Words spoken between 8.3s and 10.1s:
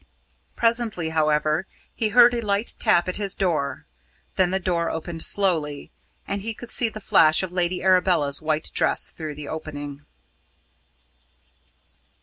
white dress through the opening.